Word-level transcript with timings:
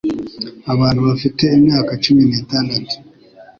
abantu 0.73 0.99
bafite 1.07 1.43
imyaka 1.57 1.91
cumi 2.03 2.23
nitandatu 2.29 2.93